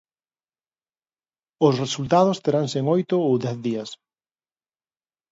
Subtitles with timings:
[1.67, 3.89] Os resultados teranse en oito ou dez días.